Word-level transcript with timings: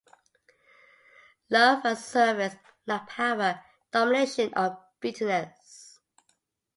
Love 1.51 1.81
and 1.85 1.95
Service, 1.95 2.55
not 2.87 3.07
Power, 3.07 3.63
Domination 3.91 4.51
or 4.57 4.83
Bitterness. 4.99 5.99